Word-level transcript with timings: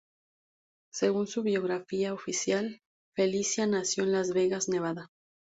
Según 0.91 1.27
su 1.27 1.43
biografía 1.43 2.11
oficial, 2.15 2.79
Felicia 3.15 3.67
nació 3.67 4.01
en 4.03 4.13
Las 4.13 4.33
Vegas, 4.33 4.67
Nevada. 4.67 5.11